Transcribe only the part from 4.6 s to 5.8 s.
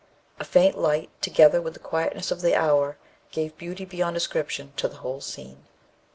to the whole scene.